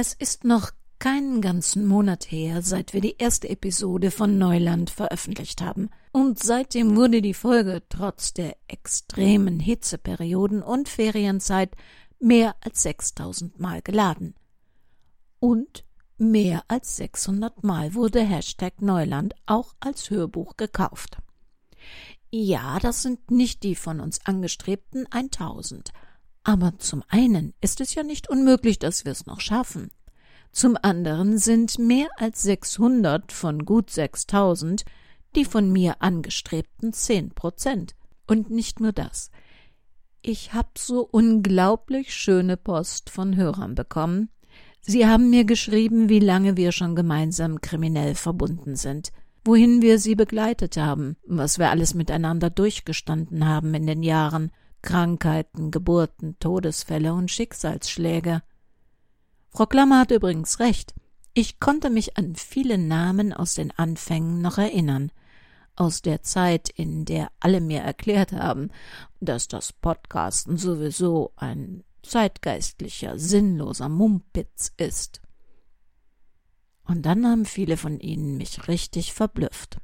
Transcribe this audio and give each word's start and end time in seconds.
Es 0.00 0.12
ist 0.12 0.44
noch 0.44 0.70
keinen 1.00 1.40
ganzen 1.40 1.84
Monat 1.84 2.30
her, 2.30 2.62
seit 2.62 2.92
wir 2.94 3.00
die 3.00 3.16
erste 3.18 3.48
Episode 3.48 4.12
von 4.12 4.38
Neuland 4.38 4.90
veröffentlicht 4.90 5.60
haben. 5.60 5.90
Und 6.12 6.38
seitdem 6.38 6.94
wurde 6.94 7.20
die 7.20 7.34
Folge 7.34 7.82
trotz 7.88 8.32
der 8.32 8.56
extremen 8.68 9.58
Hitzeperioden 9.58 10.62
und 10.62 10.88
Ferienzeit 10.88 11.74
mehr 12.20 12.54
als 12.60 12.84
6000 12.84 13.58
Mal 13.58 13.82
geladen. 13.82 14.36
Und 15.40 15.84
mehr 16.16 16.62
als 16.68 16.94
600 16.98 17.64
Mal 17.64 17.94
wurde 17.94 18.20
Hashtag 18.20 18.80
Neuland 18.80 19.34
auch 19.46 19.74
als 19.80 20.10
Hörbuch 20.10 20.56
gekauft. 20.56 21.18
Ja, 22.30 22.78
das 22.78 23.02
sind 23.02 23.32
nicht 23.32 23.64
die 23.64 23.74
von 23.74 23.98
uns 23.98 24.24
angestrebten 24.24 25.10
1000. 25.10 25.92
Aber 26.48 26.78
zum 26.78 27.04
einen 27.08 27.52
ist 27.60 27.82
es 27.82 27.94
ja 27.94 28.02
nicht 28.02 28.30
unmöglich, 28.30 28.78
dass 28.78 29.04
wir 29.04 29.12
es 29.12 29.26
noch 29.26 29.38
schaffen. 29.38 29.90
Zum 30.50 30.78
anderen 30.80 31.36
sind 31.36 31.78
mehr 31.78 32.08
als 32.16 32.40
600 32.40 33.32
von 33.32 33.66
gut 33.66 33.90
6000 33.90 34.86
die 35.36 35.44
von 35.44 35.70
mir 35.70 35.96
angestrebten 36.00 36.94
10 36.94 37.34
Prozent. 37.34 37.96
Und 38.26 38.48
nicht 38.48 38.80
nur 38.80 38.92
das. 38.92 39.30
Ich 40.22 40.54
hab 40.54 40.78
so 40.78 41.06
unglaublich 41.10 42.14
schöne 42.14 42.56
Post 42.56 43.10
von 43.10 43.36
Hörern 43.36 43.74
bekommen. 43.74 44.30
Sie 44.80 45.06
haben 45.06 45.28
mir 45.28 45.44
geschrieben, 45.44 46.08
wie 46.08 46.18
lange 46.18 46.56
wir 46.56 46.72
schon 46.72 46.96
gemeinsam 46.96 47.60
kriminell 47.60 48.14
verbunden 48.14 48.74
sind, 48.74 49.12
wohin 49.44 49.82
wir 49.82 49.98
sie 49.98 50.14
begleitet 50.14 50.78
haben, 50.78 51.18
was 51.26 51.58
wir 51.58 51.68
alles 51.68 51.92
miteinander 51.92 52.48
durchgestanden 52.48 53.46
haben 53.46 53.74
in 53.74 53.86
den 53.86 54.02
Jahren, 54.02 54.50
Krankheiten, 54.82 55.70
Geburten, 55.70 56.36
Todesfälle 56.38 57.12
und 57.14 57.30
Schicksalsschläge. 57.30 58.42
Frau 59.50 59.66
Klammer 59.66 60.00
hat 60.00 60.10
übrigens 60.10 60.60
recht. 60.60 60.94
Ich 61.34 61.60
konnte 61.60 61.90
mich 61.90 62.16
an 62.16 62.34
viele 62.34 62.78
Namen 62.78 63.32
aus 63.32 63.54
den 63.54 63.70
Anfängen 63.70 64.40
noch 64.40 64.58
erinnern, 64.58 65.12
aus 65.76 66.02
der 66.02 66.22
Zeit, 66.22 66.68
in 66.68 67.04
der 67.04 67.30
alle 67.38 67.60
mir 67.60 67.80
erklärt 67.80 68.32
haben, 68.32 68.70
dass 69.20 69.48
das 69.48 69.72
Podcasten 69.72 70.56
sowieso 70.56 71.32
ein 71.36 71.84
zeitgeistlicher, 72.02 73.18
sinnloser 73.18 73.88
Mumpitz 73.88 74.72
ist. 74.76 75.20
Und 76.84 77.02
dann 77.02 77.26
haben 77.26 77.44
viele 77.44 77.76
von 77.76 78.00
ihnen 78.00 78.38
mich 78.38 78.66
richtig 78.66 79.12
verblüfft. 79.12 79.78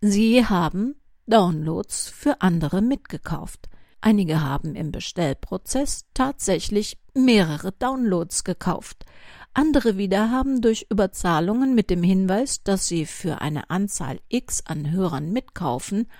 Sie 0.00 0.44
haben 0.44 0.96
Downloads 1.26 2.08
für 2.08 2.42
andere 2.42 2.82
mitgekauft. 2.82 3.68
Einige 4.06 4.42
haben 4.42 4.74
im 4.74 4.92
Bestellprozess 4.92 6.04
tatsächlich 6.12 6.98
mehrere 7.14 7.72
Downloads 7.72 8.44
gekauft. 8.44 9.06
Andere 9.54 9.96
wieder 9.96 10.30
haben 10.30 10.60
durch 10.60 10.88
Überzahlungen 10.90 11.74
mit 11.74 11.88
dem 11.88 12.02
Hinweis, 12.02 12.62
dass 12.62 12.86
sie 12.86 13.06
für 13.06 13.40
eine 13.40 13.70
Anzahl 13.70 14.20
X 14.28 14.62
an 14.66 14.90
Hörern 14.90 15.32
mitkaufen, 15.32 16.10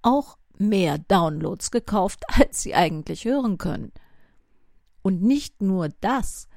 auch 0.00 0.38
mehr 0.56 0.96
Downloads 0.96 1.70
gekauft, 1.70 2.24
als 2.40 2.62
sie 2.62 2.74
eigentlich 2.74 3.26
hören 3.26 3.58
können. 3.58 3.92
Und 5.02 5.20
nicht 5.20 5.60
nur 5.60 5.90
das. 6.00 6.48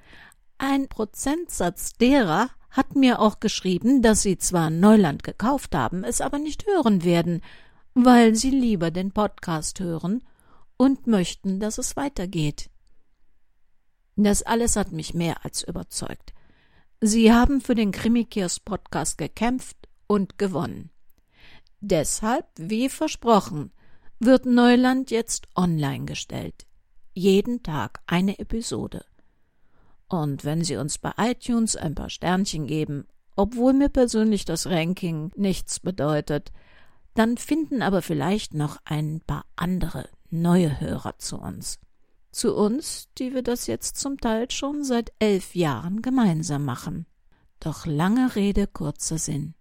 Ein 0.59 0.87
Prozentsatz 0.87 1.91
derer 1.91 2.51
hat 2.69 2.95
mir 2.95 3.19
auch 3.19 3.41
geschrieben, 3.41 4.01
dass 4.01 4.21
sie 4.21 4.37
zwar 4.37 4.69
Neuland 4.69 5.23
gekauft 5.23 5.75
haben, 5.75 6.05
es 6.05 6.21
aber 6.21 6.39
nicht 6.39 6.67
hören 6.67 7.03
werden, 7.03 7.41
weil 7.95 8.33
sie 8.33 8.51
lieber 8.51 8.91
den 8.91 9.11
Podcast 9.11 9.81
hören 9.81 10.23
und 10.79 11.07
möchten, 11.07 11.59
dass 11.59 11.77
es 11.77 11.97
weitergeht. 11.97 12.69
Das 14.15 14.43
alles 14.43 14.77
hat 14.77 14.93
mich 14.93 15.13
mehr 15.13 15.43
als 15.43 15.61
überzeugt. 15.61 16.33
Sie 17.01 17.33
haben 17.33 17.59
für 17.59 17.75
den 17.75 17.91
Krimikiers 17.91 18.61
Podcast 18.61 19.17
gekämpft 19.17 19.77
und 20.07 20.37
gewonnen. 20.37 20.89
Deshalb, 21.81 22.45
wie 22.55 22.87
versprochen, 22.89 23.71
wird 24.19 24.45
Neuland 24.45 25.11
jetzt 25.11 25.47
online 25.55 26.05
gestellt. 26.05 26.65
Jeden 27.13 27.61
Tag 27.61 28.01
eine 28.07 28.39
Episode. 28.39 29.05
Und 30.07 30.45
wenn 30.45 30.63
Sie 30.63 30.77
uns 30.77 30.97
bei 30.97 31.11
iTunes 31.17 31.75
ein 31.75 31.93
paar 31.93 32.09
Sternchen 32.09 32.67
geben, 32.67 33.05
obwohl 33.35 33.73
mir 33.73 33.89
persönlich 33.89 34.45
das 34.45 34.65
Ranking 34.65 35.31
nichts 35.35 35.81
bedeutet, 35.81 36.53
dann 37.15 37.37
finden 37.37 37.81
aber 37.81 38.01
vielleicht 38.01 38.53
noch 38.53 38.77
ein 38.85 39.21
paar 39.25 39.45
andere 39.55 40.07
neue 40.31 40.79
Hörer 40.79 41.17
zu 41.17 41.37
uns. 41.37 41.79
Zu 42.31 42.55
uns, 42.55 43.09
die 43.17 43.33
wir 43.33 43.41
das 43.41 43.67
jetzt 43.67 43.97
zum 43.97 44.19
Teil 44.19 44.51
schon 44.51 44.83
seit 44.83 45.11
elf 45.19 45.55
Jahren 45.55 46.01
gemeinsam 46.01 46.63
machen. 46.65 47.05
Doch 47.59 47.85
lange 47.85 48.35
Rede, 48.35 48.67
kurzer 48.67 49.17
Sinn. 49.17 49.55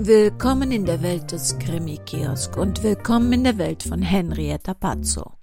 Willkommen 0.00 0.72
in 0.72 0.86
der 0.86 1.02
Welt 1.02 1.32
des 1.32 1.58
Krimi-Kiosk 1.58 2.56
und 2.56 2.82
willkommen 2.82 3.32
in 3.32 3.44
der 3.44 3.58
Welt 3.58 3.82
von 3.82 4.00
Henrietta 4.00 4.72
Pazzo. 4.72 5.37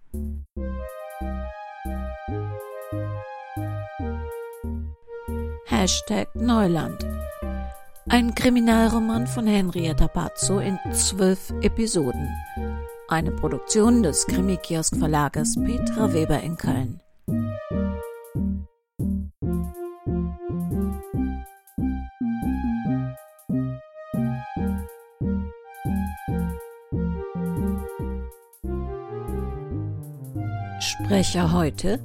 Hashtag 5.68 6.28
Neuland. 6.36 7.04
Ein 8.08 8.36
Kriminalroman 8.36 9.26
von 9.26 9.48
Henrietta 9.48 10.08
Pazzo 10.08 10.60
in 10.60 10.78
zwölf 10.94 11.52
Episoden. 11.62 12.30
Eine 13.08 13.32
Produktion 13.32 14.04
des 14.04 14.28
Krimi-Kiosk 14.28 14.96
Verlages 14.96 15.56
Petra 15.56 16.14
Weber 16.14 16.40
in 16.42 16.56
Köln. 16.56 17.02
Sprecher 30.80 31.52
heute 31.52 32.00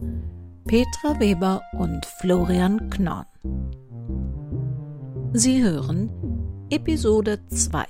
Petra 0.70 1.19
Weber 1.19 1.62
und 1.72 2.06
Florian 2.06 2.91
Knorn. 2.91 3.26
Sie 5.32 5.60
hören 5.60 6.69
Episode 6.70 7.44
2. 7.48 7.86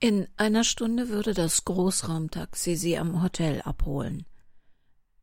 In 0.00 0.26
einer 0.36 0.64
Stunde 0.64 1.08
würde 1.08 1.34
das 1.34 1.64
Großraumtaxi 1.64 2.74
sie 2.74 2.98
am 2.98 3.22
Hotel 3.22 3.62
abholen. 3.62 4.26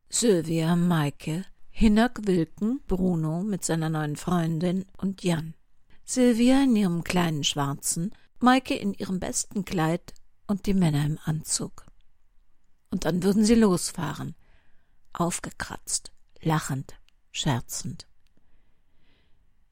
Sylvia, 0.07 0.77
Maike, 0.77 1.43
Hinak 1.71 2.25
Wilken, 2.25 2.79
Bruno 2.87 3.43
mit 3.43 3.65
seiner 3.65 3.89
neuen 3.89 4.15
Freundin 4.15 4.85
und 4.95 5.25
Jan. 5.25 5.55
Sylvia 6.05 6.63
in 6.63 6.77
ihrem 6.77 7.03
kleinen 7.03 7.43
Schwarzen, 7.43 8.13
Maike 8.39 8.75
in 8.75 8.93
ihrem 8.93 9.19
besten 9.19 9.65
Kleid 9.65 10.13
und 10.47 10.67
die 10.67 10.73
Männer 10.73 11.05
im 11.05 11.19
Anzug. 11.25 11.84
Und 12.95 13.03
dann 13.03 13.23
würden 13.23 13.43
sie 13.43 13.55
losfahren, 13.55 14.35
aufgekratzt, 15.11 16.13
lachend, 16.41 16.93
scherzend. 17.29 18.07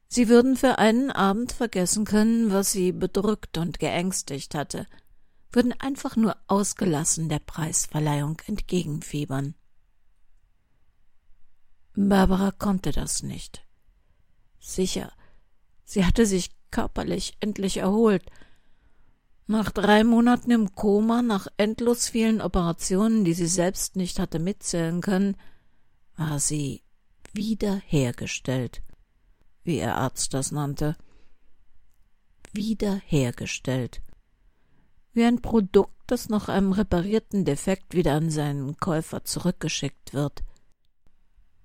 Sie 0.08 0.28
würden 0.28 0.58
für 0.58 0.76
einen 0.76 1.10
Abend 1.10 1.52
vergessen 1.52 2.04
können, 2.04 2.52
was 2.52 2.72
sie 2.72 2.92
bedrückt 2.92 3.56
und 3.56 3.78
geängstigt 3.78 4.54
hatte, 4.54 4.86
würden 5.50 5.72
einfach 5.80 6.16
nur 6.16 6.36
ausgelassen 6.48 7.30
der 7.30 7.38
Preisverleihung 7.38 8.42
entgegenfiebern. 8.46 9.54
Barbara 11.94 12.50
konnte 12.50 12.92
das 12.92 13.22
nicht. 13.22 13.64
Sicher, 14.60 15.10
sie 15.86 16.04
hatte 16.04 16.26
sich 16.26 16.50
körperlich 16.70 17.38
endlich 17.40 17.78
erholt, 17.78 18.26
nach 19.46 19.70
drei 19.70 20.04
Monaten 20.04 20.50
im 20.50 20.74
Koma, 20.74 21.20
nach 21.22 21.48
endlos 21.56 22.08
vielen 22.08 22.40
Operationen, 22.40 23.24
die 23.24 23.34
sie 23.34 23.46
selbst 23.46 23.96
nicht 23.96 24.18
hatte 24.18 24.38
mitzählen 24.38 25.00
können, 25.00 25.36
war 26.16 26.38
sie 26.38 26.82
wiederhergestellt, 27.32 28.82
wie 29.62 29.78
ihr 29.78 29.96
Arzt 29.96 30.32
das 30.32 30.50
nannte. 30.50 30.96
Wiederhergestellt. 32.52 34.00
Wie 35.12 35.24
ein 35.24 35.42
Produkt, 35.42 35.92
das 36.06 36.28
nach 36.28 36.48
einem 36.48 36.72
reparierten 36.72 37.44
Defekt 37.44 37.94
wieder 37.94 38.14
an 38.14 38.30
seinen 38.30 38.76
Käufer 38.76 39.24
zurückgeschickt 39.24 40.14
wird. 40.14 40.42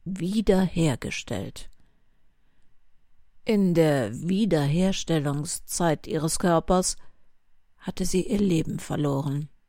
Wiederhergestellt. 0.05 1.69
In 3.45 3.73
der 3.73 4.13
Wiederherstellungszeit 4.13 6.07
ihres 6.07 6.39
Körpers 6.39 6.97
hatte 7.79 8.05
sie 8.05 8.27
ihr 8.27 8.39
Leben 8.39 8.79
verloren. 8.79 9.49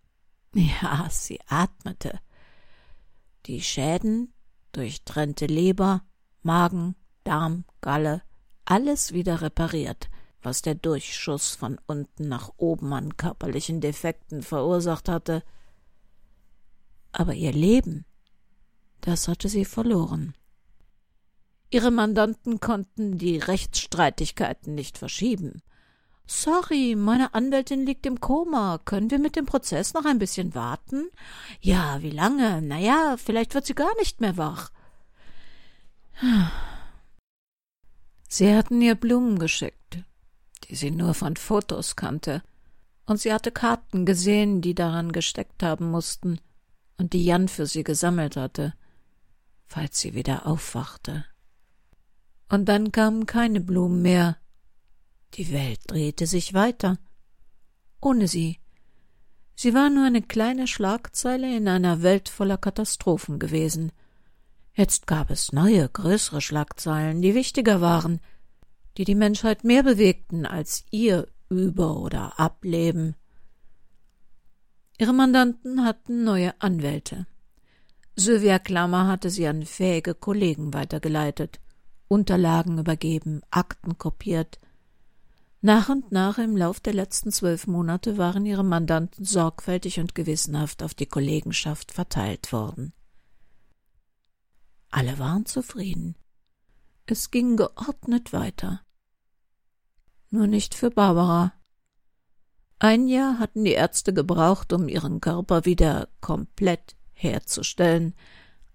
Ja, 0.52 1.06
sie 1.10 1.38
atmete. 1.46 2.18
Die 3.46 3.60
Schäden, 3.60 4.32
durchtrennte 4.72 5.46
Leber, 5.46 6.02
Magen, 6.42 6.96
Darm, 7.22 7.64
Galle, 7.80 8.22
alles 8.64 9.12
wieder 9.12 9.42
repariert, 9.42 10.10
was 10.42 10.62
der 10.62 10.74
Durchschuss 10.74 11.54
von 11.54 11.78
unten 11.86 12.28
nach 12.28 12.50
oben 12.56 12.92
an 12.92 13.16
körperlichen 13.16 13.80
Defekten 13.80 14.42
verursacht 14.42 15.08
hatte. 15.08 15.44
Aber 17.12 17.34
ihr 17.34 17.52
Leben, 17.52 18.04
das 19.00 19.28
hatte 19.28 19.48
sie 19.48 19.64
verloren. 19.64 20.34
Ihre 21.70 21.90
Mandanten 21.90 22.58
konnten 22.58 23.18
die 23.18 23.38
Rechtsstreitigkeiten 23.38 24.74
nicht 24.74 24.98
verschieben. 24.98 25.62
Sorry, 26.32 26.94
meine 26.96 27.34
Anwältin 27.34 27.84
liegt 27.84 28.06
im 28.06 28.20
Koma. 28.20 28.78
Können 28.84 29.10
wir 29.10 29.18
mit 29.18 29.34
dem 29.34 29.46
Prozess 29.46 29.94
noch 29.94 30.04
ein 30.04 30.20
bisschen 30.20 30.54
warten? 30.54 31.10
Ja, 31.60 32.00
wie 32.02 32.10
lange? 32.10 32.62
Na 32.62 32.78
ja, 32.78 33.16
vielleicht 33.16 33.52
wird 33.54 33.66
sie 33.66 33.74
gar 33.74 33.92
nicht 33.96 34.20
mehr 34.20 34.36
wach. 34.36 34.70
Sie 38.28 38.54
hatten 38.54 38.80
ihr 38.80 38.94
Blumen 38.94 39.40
geschickt, 39.40 40.04
die 40.68 40.76
sie 40.76 40.92
nur 40.92 41.14
von 41.14 41.34
Fotos 41.34 41.96
kannte, 41.96 42.44
und 43.06 43.18
sie 43.18 43.32
hatte 43.32 43.50
Karten 43.50 44.06
gesehen, 44.06 44.60
die 44.60 44.76
daran 44.76 45.10
gesteckt 45.10 45.64
haben 45.64 45.90
mussten 45.90 46.38
und 46.96 47.12
die 47.12 47.24
Jan 47.24 47.48
für 47.48 47.66
sie 47.66 47.82
gesammelt 47.82 48.36
hatte, 48.36 48.74
falls 49.66 49.98
sie 49.98 50.14
wieder 50.14 50.46
aufwachte. 50.46 51.24
Und 52.48 52.66
dann 52.66 52.92
kamen 52.92 53.26
keine 53.26 53.60
Blumen 53.60 54.00
mehr. 54.00 54.39
Die 55.34 55.52
Welt 55.52 55.80
drehte 55.86 56.26
sich 56.26 56.54
weiter. 56.54 56.98
Ohne 58.00 58.28
sie. 58.28 58.58
Sie 59.54 59.74
war 59.74 59.90
nur 59.90 60.06
eine 60.06 60.22
kleine 60.22 60.66
Schlagzeile 60.66 61.54
in 61.56 61.68
einer 61.68 62.02
Welt 62.02 62.28
voller 62.28 62.56
Katastrophen 62.56 63.38
gewesen. 63.38 63.92
Jetzt 64.74 65.06
gab 65.06 65.30
es 65.30 65.52
neue, 65.52 65.88
größere 65.88 66.40
Schlagzeilen, 66.40 67.20
die 67.20 67.34
wichtiger 67.34 67.80
waren, 67.80 68.20
die 68.96 69.04
die 69.04 69.14
Menschheit 69.14 69.64
mehr 69.64 69.82
bewegten 69.82 70.46
als 70.46 70.84
ihr 70.90 71.28
Über- 71.48 71.96
oder 71.98 72.38
Ableben. 72.38 73.16
Ihre 74.98 75.12
Mandanten 75.12 75.84
hatten 75.84 76.24
neue 76.24 76.60
Anwälte. 76.60 77.26
Sylvia 78.16 78.58
Klammer 78.58 79.06
hatte 79.06 79.30
sie 79.30 79.46
an 79.46 79.64
fähige 79.64 80.14
Kollegen 80.14 80.74
weitergeleitet, 80.74 81.60
Unterlagen 82.08 82.78
übergeben, 82.78 83.40
Akten 83.50 83.96
kopiert. 83.98 84.58
Nach 85.62 85.90
und 85.90 86.10
nach 86.10 86.38
im 86.38 86.56
Lauf 86.56 86.80
der 86.80 86.94
letzten 86.94 87.32
zwölf 87.32 87.66
Monate 87.66 88.16
waren 88.16 88.46
ihre 88.46 88.64
Mandanten 88.64 89.26
sorgfältig 89.26 90.00
und 90.00 90.14
gewissenhaft 90.14 90.82
auf 90.82 90.94
die 90.94 91.06
Kollegenschaft 91.06 91.92
verteilt 91.92 92.50
worden. 92.52 92.94
Alle 94.90 95.18
waren 95.18 95.44
zufrieden. 95.44 96.16
Es 97.04 97.30
ging 97.30 97.56
geordnet 97.56 98.32
weiter. 98.32 98.80
Nur 100.30 100.46
nicht 100.46 100.74
für 100.74 100.90
Barbara. 100.90 101.52
Ein 102.78 103.08
Jahr 103.08 103.38
hatten 103.38 103.64
die 103.64 103.72
Ärzte 103.72 104.14
gebraucht, 104.14 104.72
um 104.72 104.88
ihren 104.88 105.20
Körper 105.20 105.66
wieder 105.66 106.08
komplett 106.22 106.96
herzustellen. 107.12 108.14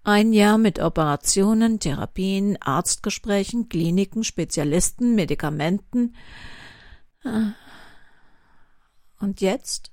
Ein 0.04 0.32
Jahr 0.32 0.56
mit 0.56 0.78
Operationen, 0.78 1.80
Therapien, 1.80 2.56
Arztgesprächen, 2.62 3.68
Kliniken, 3.68 4.22
Spezialisten, 4.22 5.16
Medikamenten. 5.16 6.14
Und 9.20 9.40
jetzt? 9.40 9.90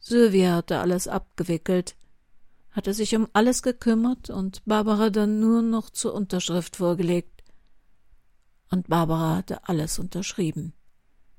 Sylvia 0.00 0.56
hatte 0.56 0.78
alles 0.78 1.08
abgewickelt 1.08 1.96
hatte 2.70 2.94
sich 2.94 3.16
um 3.16 3.28
alles 3.32 3.62
gekümmert 3.62 4.30
und 4.30 4.64
Barbara 4.64 5.10
dann 5.10 5.40
nur 5.40 5.62
noch 5.62 5.90
zur 5.90 6.14
Unterschrift 6.14 6.76
vorgelegt. 6.76 7.42
Und 8.70 8.88
Barbara 8.88 9.36
hatte 9.36 9.68
alles 9.68 9.98
unterschrieben. 9.98 10.72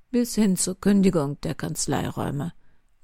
Bis 0.10 0.36
hin 0.36 0.58
zur 0.58 0.80
Kündigung 0.80 1.40
der 1.42 1.56
Kanzleiräume. 1.56 2.54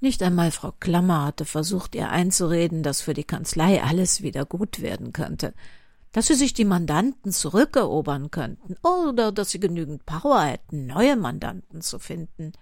Nicht 0.00 0.22
einmal 0.22 0.50
Frau 0.50 0.72
Klammer 0.78 1.24
hatte 1.24 1.46
versucht, 1.46 1.94
ihr 1.94 2.10
einzureden, 2.10 2.82
dass 2.82 3.00
für 3.00 3.14
die 3.14 3.24
Kanzlei 3.24 3.82
alles 3.82 4.22
wieder 4.22 4.44
gut 4.44 4.82
werden 4.82 5.12
könnte, 5.12 5.54
dass 6.12 6.28
sie 6.28 6.34
sich 6.34 6.54
die 6.54 6.64
Mandanten 6.64 7.32
zurückerobern 7.32 8.30
könnten 8.30 8.76
oder 8.82 9.32
dass 9.32 9.50
sie 9.50 9.60
genügend 9.60 10.06
Power 10.06 10.42
hätten, 10.42 10.86
neue 10.86 11.16
Mandanten 11.16 11.80
zu 11.80 11.98
finden. 11.98 12.52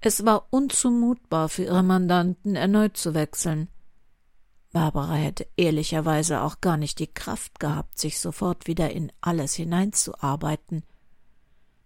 Es 0.00 0.24
war 0.24 0.46
unzumutbar 0.50 1.48
für 1.48 1.64
ihre 1.64 1.82
Mandanten, 1.82 2.56
erneut 2.56 2.96
zu 2.96 3.14
wechseln. 3.14 3.68
Barbara 4.72 5.14
hätte 5.14 5.46
ehrlicherweise 5.56 6.42
auch 6.42 6.60
gar 6.60 6.76
nicht 6.76 7.00
die 7.00 7.12
Kraft 7.12 7.58
gehabt, 7.58 7.98
sich 7.98 8.20
sofort 8.20 8.66
wieder 8.66 8.90
in 8.90 9.10
alles 9.20 9.54
hineinzuarbeiten. 9.54 10.84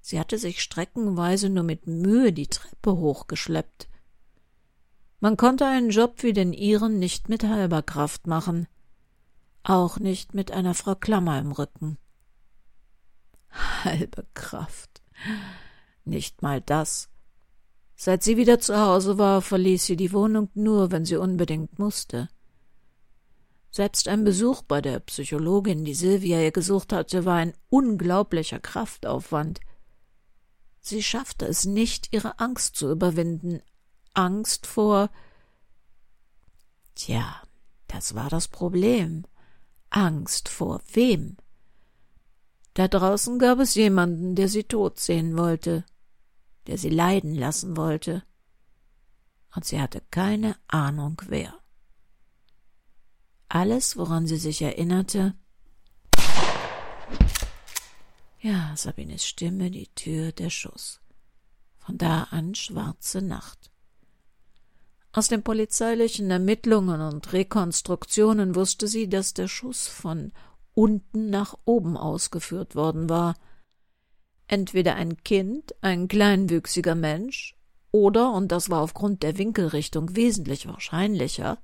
Sie 0.00 0.20
hatte 0.20 0.36
sich 0.36 0.62
streckenweise 0.62 1.48
nur 1.48 1.64
mit 1.64 1.86
Mühe 1.86 2.32
die 2.32 2.46
Treppe 2.46 2.94
hochgeschleppt. 2.94 3.88
Man 5.19 5.38
konnte 5.38 5.64
einen 5.64 5.88
Job 5.88 6.22
wie 6.22 6.34
den 6.34 6.52
ihren 6.52 6.98
nicht 6.98 7.31
mit 7.31 7.42
halber 7.42 7.82
Kraft 7.82 8.26
machen, 8.26 8.69
auch 9.64 9.99
nicht 9.99 10.34
mit 10.34 10.52
einer 10.52 10.75
Frau 10.75 10.94
Klammer 10.94 11.38
im 11.38 11.52
Rücken. 11.52 11.99
Halbe 13.84 14.26
Kraft. 14.34 15.02
Nicht 16.05 16.43
mal 16.43 16.61
das. 16.61 17.08
Seit 17.96 18.22
sie 18.22 18.37
wieder 18.37 18.58
zu 18.61 18.78
Hause 18.78 19.19
war, 19.19 19.40
verließ 19.40 19.87
sie 19.87 19.96
die 19.96 20.12
Wohnung 20.12 20.50
nur, 20.55 20.90
wenn 20.90 21.05
sie 21.05 21.16
unbedingt 21.16 21.78
musste. 21.78 22.28
Selbst 23.70 24.06
ein 24.08 24.25
Besuch 24.25 24.62
bei 24.62 24.81
der 24.81 25.00
Psychologin, 25.00 25.84
die 25.84 25.94
Silvia 25.94 26.40
ihr 26.40 26.52
gesucht 26.52 26.93
hatte, 26.93 27.25
war 27.25 27.37
ein 27.37 27.55
unglaublicher 27.70 28.60
Kraftaufwand. 28.60 29.60
Sie 30.81 31.02
schaffte 31.02 31.46
es 31.46 31.64
nicht, 31.64 32.12
ihre 32.12 32.38
Angst 32.38 32.76
zu 32.76 32.90
überwinden. 32.90 33.62
Angst 34.12 34.67
vor. 34.67 35.10
Tja, 36.94 37.43
das 37.88 38.14
war 38.14 38.28
das 38.28 38.49
Problem. 38.49 39.25
Angst 39.96 40.49
vor 40.49 40.81
wem? 40.93 41.37
Da 42.75 42.88
draußen 42.88 43.38
gab 43.38 43.61
es 43.61 43.76
jemanden, 43.76 44.35
der 44.35 44.49
sie 44.49 44.64
tot 44.64 44.99
sehen 44.99 45.37
wollte, 45.38 45.85
der 46.67 46.79
sie 46.79 46.88
leiden 46.88 47.37
lassen 47.37 47.76
wollte. 47.76 48.25
Und 49.55 49.64
sie 49.64 49.81
hatte 49.81 50.02
keine 50.11 50.56
Ahnung 50.67 51.23
wer. 51.29 51.55
Alles, 53.49 53.96
woran 53.96 54.26
sie 54.26 54.38
sich 54.38 54.62
erinnerte. 54.62 55.37
Ja, 58.41 58.75
Sabines 58.76 59.25
Stimme, 59.25 59.70
die 59.70 59.87
Tür, 59.94 60.32
der 60.32 60.50
Schuss. 60.50 61.00
Von 61.79 61.99
da 61.99 62.25
an 62.25 62.56
schwarze 62.56 63.23
Nacht. 63.23 63.70
Aus 65.14 65.28
den 65.28 65.42
polizeilichen 65.42 66.30
Ermittlungen 66.30 67.00
und 67.00 67.32
Rekonstruktionen 67.32 68.54
wusste 68.54 68.88
sie, 68.88 69.08
dass 69.08 69.32
der 69.32 69.48
Schuss 69.48 69.86
von 69.86 70.32
unten 70.74 71.30
nach 71.30 71.54
oben 71.64 71.96
ausgeführt 71.96 72.74
worden 72.74 73.08
war. 73.08 73.36
Entweder 74.48 74.96
ein 74.96 75.16
Kind, 75.22 75.74
ein 75.80 76.08
kleinwüchsiger 76.08 76.94
Mensch, 76.94 77.56
oder, 77.92 78.32
und 78.32 78.50
das 78.50 78.70
war 78.70 78.80
aufgrund 78.80 79.22
der 79.22 79.38
Winkelrichtung 79.38 80.16
wesentlich 80.16 80.66
wahrscheinlicher, 80.66 81.58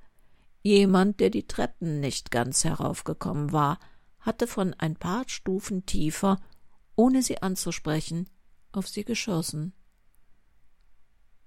Jemand, 0.63 1.21
der 1.21 1.31
die 1.31 1.47
Treppen 1.47 2.01
nicht 2.01 2.31
ganz 2.31 2.65
heraufgekommen 2.65 3.53
war, 3.53 3.79
hatte 4.19 4.47
von 4.47 4.75
ein 4.75 4.97
paar 4.97 5.25
Stufen 5.27 5.87
tiefer, 5.87 6.39
ohne 6.97 7.23
sie 7.23 7.41
anzusprechen, 7.43 8.29
auf 8.73 8.87
sie 8.87 9.05
geschossen. 9.05 9.73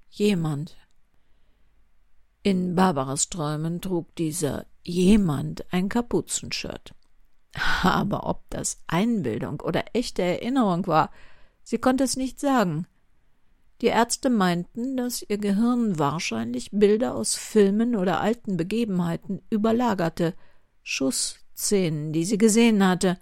Jemand. 0.10 0.76
In 2.46 2.76
Barbaras 2.76 3.30
Träumen 3.30 3.80
trug 3.80 4.14
dieser 4.16 4.66
jemand 4.84 5.64
ein 5.72 5.88
Kapuzenshirt. 5.88 6.94
Aber 7.84 8.28
ob 8.28 8.50
das 8.50 8.84
Einbildung 8.86 9.62
oder 9.62 9.86
echte 9.94 10.24
Erinnerung 10.24 10.86
war, 10.86 11.10
sie 11.64 11.78
konnte 11.78 12.04
es 12.04 12.18
nicht 12.18 12.42
sagen. 12.42 12.86
Die 13.80 13.88
Ärzte 13.88 14.30
meinten, 14.30 14.98
dass 14.98 15.22
ihr 15.22 15.38
Gehirn 15.38 15.98
wahrscheinlich 15.98 16.70
Bilder 16.72 17.16
aus 17.16 17.36
Filmen 17.36 17.96
oder 17.96 18.20
alten 18.20 18.58
Begebenheiten 18.58 19.42
überlagerte, 19.50 20.34
Schussszenen, 20.82 22.12
die 22.12 22.26
sie 22.26 22.38
gesehen 22.38 22.86
hatte, 22.86 23.18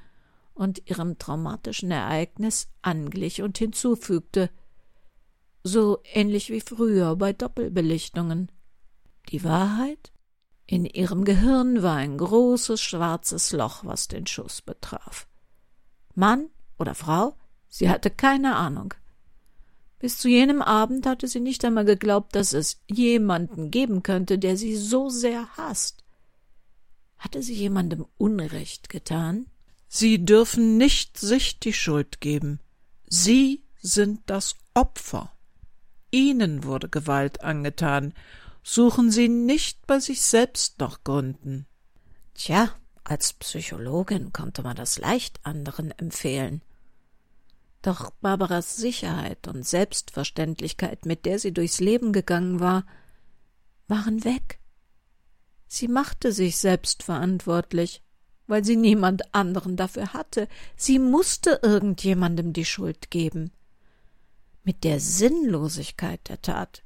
und 0.56 0.90
ihrem 0.90 1.20
traumatischen 1.20 1.92
Ereignis 1.92 2.70
anglich 2.82 3.44
und 3.44 3.60
hinzufügte, 3.60 4.50
so 5.64 6.00
ähnlich 6.14 6.50
wie 6.50 6.62
früher 6.62 7.16
bei 7.16 7.34
Doppelbelichtungen. 7.34 8.52
Die 9.30 9.44
Wahrheit? 9.44 10.12
In 10.66 10.86
ihrem 10.86 11.26
Gehirn 11.26 11.84
war 11.84 11.98
ein 11.98 12.18
großes 12.18 12.80
schwarzes 12.80 13.52
Loch, 13.52 13.84
was 13.84 14.08
den 14.08 14.28
Schuss 14.28 14.62
betraf. 14.62 15.28
Mann 16.16 16.50
oder 16.78 16.96
Frau? 16.96 17.36
Sie 17.68 17.90
hatte 17.90 18.10
keine 18.10 18.56
Ahnung. 18.56 18.94
Bis 20.00 20.18
zu 20.18 20.30
jenem 20.30 20.62
Abend 20.62 21.06
hatte 21.06 21.28
sie 21.28 21.40
nicht 21.40 21.64
einmal 21.64 21.86
geglaubt, 21.86 22.36
dass 22.36 22.54
es 22.54 22.82
jemanden 22.88 23.70
geben 23.70 24.02
könnte, 24.02 24.40
der 24.40 24.58
sie 24.58 24.76
so 24.76 25.10
sehr 25.10 25.48
hasst. 25.58 26.04
Hatte 27.18 27.44
sie 27.44 27.54
jemandem 27.54 28.08
Unrecht 28.18 28.90
getan? 28.90 29.46
Sie 29.88 30.26
dürfen 30.26 30.78
nicht 30.78 31.20
sich 31.20 31.60
die 31.60 31.74
Schuld 31.74 32.20
geben. 32.20 32.60
Sie 33.08 33.62
sind 33.82 34.22
das 34.26 34.56
Opfer. 34.74 35.32
Ihnen 36.10 36.64
wurde 36.64 36.90
Gewalt 36.90 37.44
angetan. 37.44 38.14
Suchen 38.64 39.12
Sie 39.12 39.28
nicht 39.28 39.86
bei 39.88 40.00
sich 40.00 40.22
selbst 40.22 40.80
nach 40.80 41.04
Gründen. 41.04 41.66
Tja, 42.36 42.70
als 43.04 43.34
Psychologin 43.34 44.32
konnte 44.32 44.62
man 44.62 44.76
das 44.76 45.00
leicht 45.00 45.40
anderen 45.44 45.92
empfehlen. 45.92 46.62
Doch 47.82 48.12
Barbaras 48.22 48.78
Sicherheit 48.78 49.48
und 49.48 49.66
Selbstverständlichkeit, 49.66 51.06
mit 51.06 51.26
der 51.26 51.40
sie 51.40 51.52
durchs 51.52 51.80
Leben 51.80 52.14
gegangen 52.14 52.60
war, 52.60 52.86
waren 53.88 54.24
weg. 54.24 54.60
Sie 55.68 55.88
machte 55.88 56.32
sich 56.32 56.58
selbst 56.58 57.02
verantwortlich, 57.02 58.04
weil 58.46 58.64
sie 58.64 58.76
niemand 58.76 59.34
anderen 59.34 59.78
dafür 59.78 60.14
hatte. 60.14 60.48
Sie 60.76 61.00
musste 61.00 61.60
irgendjemandem 61.64 62.54
die 62.54 62.66
Schuld 62.66 63.10
geben. 63.10 63.52
Mit 64.64 64.84
der 64.84 65.00
Sinnlosigkeit 65.00 66.30
der 66.30 66.42
Tat 66.42 66.84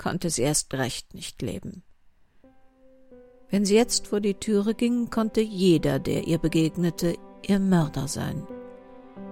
konnte 0.00 0.30
sie 0.30 0.42
erst 0.42 0.72
recht 0.72 1.12
nicht 1.12 1.42
leben. 1.42 1.82
Wenn 3.50 3.66
sie 3.66 3.74
jetzt 3.74 4.06
vor 4.06 4.20
die 4.20 4.34
Türe 4.34 4.74
ging, 4.74 5.10
konnte 5.10 5.42
jeder, 5.42 5.98
der 5.98 6.26
ihr 6.26 6.38
begegnete, 6.38 7.16
ihr 7.46 7.58
Mörder 7.58 8.08
sein. 8.08 8.46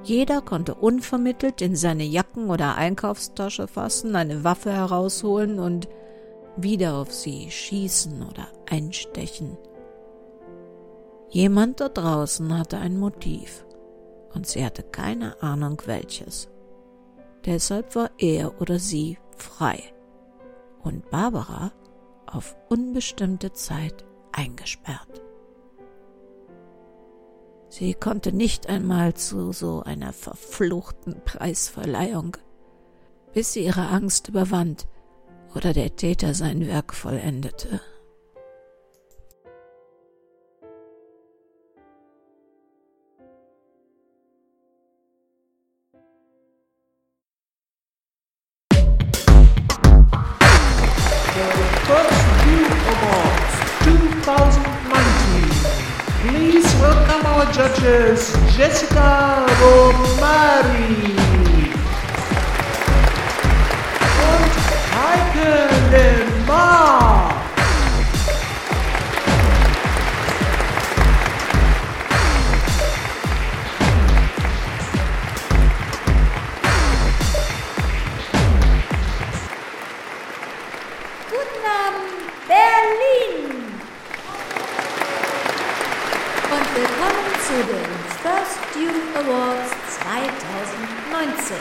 Jeder 0.02 0.42
konnte 0.42 0.74
unvermittelt 0.74 1.62
in 1.62 1.74
seine 1.74 2.04
Jacken- 2.04 2.50
oder 2.50 2.74
Einkaufstasche 2.74 3.66
fassen, 3.66 4.14
eine 4.14 4.44
Waffe 4.44 4.70
herausholen 4.70 5.58
und 5.58 5.88
wieder 6.56 6.96
auf 6.96 7.12
sie 7.12 7.50
schießen 7.50 8.22
oder 8.22 8.48
einstechen. 8.68 9.56
Jemand 11.30 11.80
da 11.80 11.88
draußen 11.88 12.58
hatte 12.58 12.78
ein 12.78 12.98
Motiv, 12.98 13.64
und 14.34 14.46
sie 14.46 14.64
hatte 14.64 14.82
keine 14.82 15.40
Ahnung 15.42 15.80
welches. 15.86 16.48
Deshalb 17.46 17.94
war 17.94 18.10
er 18.18 18.60
oder 18.60 18.78
sie 18.78 19.18
frei 19.36 19.82
und 20.82 21.10
Barbara 21.10 21.72
auf 22.26 22.56
unbestimmte 22.68 23.52
Zeit 23.52 24.04
eingesperrt. 24.32 25.22
Sie 27.68 27.94
konnte 27.94 28.32
nicht 28.32 28.68
einmal 28.68 29.14
zu 29.14 29.52
so 29.52 29.82
einer 29.82 30.12
verfluchten 30.12 31.20
Preisverleihung, 31.24 32.36
bis 33.32 33.52
sie 33.52 33.64
ihre 33.64 33.88
Angst 33.88 34.28
überwand 34.28 34.86
oder 35.54 35.72
der 35.72 35.96
Täter 35.96 36.34
sein 36.34 36.66
Werk 36.66 36.94
vollendete. 36.94 37.80
Please 56.20 56.68
welcome 56.82 57.24
our 57.24 57.50
judges, 57.50 58.36
Jessica 58.54 59.46
Romari 59.58 61.16
und 64.28 64.52
Heike 64.92 65.70
Lemar. 65.90 67.17
Den 87.62 87.90
First 88.22 88.60
Youth 88.76 89.16
Awards 89.16 89.70
2019. 89.98 91.56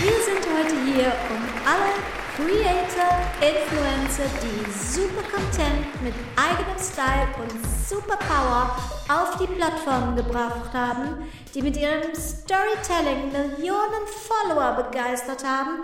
Wir 0.00 0.18
sind 0.24 0.42
heute 0.56 0.74
hier, 0.86 1.12
um 1.28 1.42
alle 1.66 1.92
Creator, 2.34 3.12
Influencer, 3.42 4.30
die 4.42 4.70
super 4.70 5.22
Content 5.30 6.02
mit 6.02 6.14
eigenem 6.36 6.78
Style 6.78 7.28
und 7.42 7.52
super 7.86 8.16
Power 8.16 8.74
auf 9.08 9.36
die 9.36 9.48
Plattform 9.48 10.16
gebracht 10.16 10.72
haben, 10.72 11.28
die 11.54 11.60
mit 11.60 11.76
ihrem 11.76 12.14
Storytelling 12.14 13.30
Millionen 13.32 14.06
Follower 14.06 14.82
begeistert 14.82 15.44
haben, 15.44 15.80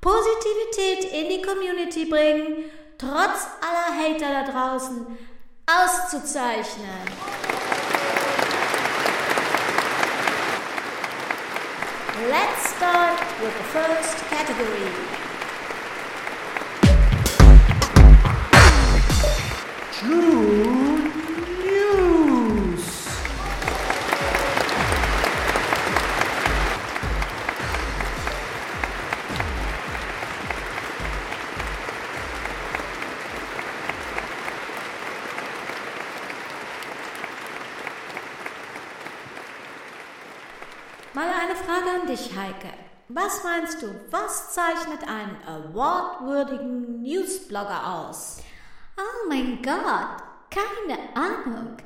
Positivität 0.00 1.12
in 1.12 1.28
die 1.28 1.42
Community 1.42 2.04
bringen, 2.04 2.70
trotz 2.98 3.48
aller 3.60 3.98
Hater 3.98 4.44
da 4.44 4.52
draußen 4.52 5.06
auszuzeichnen. 5.68 7.06
Let's 12.30 12.68
start 12.76 13.20
with 13.40 13.54
the 13.58 13.64
first 13.72 14.16
category. 14.30 14.92
True 19.92 20.85
Mal 41.16 41.30
eine 41.30 41.56
Frage 41.56 41.98
an 41.98 42.06
dich, 42.06 42.36
Heike. 42.36 42.74
Was 43.08 43.42
meinst 43.42 43.80
du, 43.80 43.86
was 44.10 44.52
zeichnet 44.52 45.00
einen 45.08 45.38
awardwürdigen 45.46 47.00
Newsblogger 47.00 47.86
aus? 47.86 48.36
Oh 48.98 49.26
mein 49.26 49.62
Gott, 49.62 50.18
keine 50.50 50.98
Ahnung. 51.14 51.78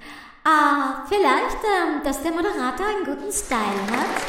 Ah, 0.42 1.04
vielleicht, 1.08 1.58
ähm, 1.62 2.02
dass 2.02 2.20
der 2.25 2.32
Moderator 2.32 2.84
einen 2.84 3.04
guten 3.04 3.30
Style 3.30 3.87
hat? 3.92 4.20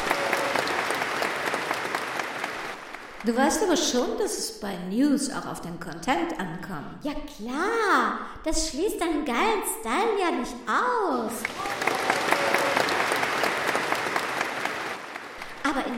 Du 3.24 3.36
weißt 3.36 3.64
aber 3.64 3.76
schon, 3.76 4.18
dass 4.18 4.38
es 4.38 4.60
bei 4.60 4.76
News 4.88 5.32
auch 5.32 5.46
auf 5.50 5.62
den 5.62 5.80
Content 5.80 6.38
ankommt. 6.38 7.02
Ja 7.02 7.14
klar, 7.14 8.20
das 8.44 8.68
schließt 8.68 9.02
einen 9.02 9.24
geilen 9.24 9.64
Style 9.80 10.20
ja 10.20 10.30
nicht 10.30 10.54
aus. 10.68 11.32